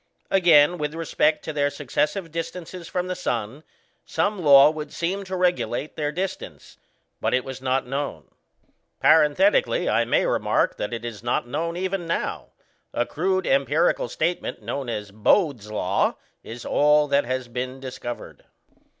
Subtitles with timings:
[0.31, 3.63] Again, with respect to their successive distances from the sun,
[4.03, 6.79] some law would seem to regulate their distance,
[7.19, 8.27] but it was not known.
[8.99, 12.47] (Parenthetically I may remark that it is not known even now:
[12.95, 16.17] a crude empirical statement known as Bode's law see
[16.49, 18.45] page 294 is all that has been discovered.)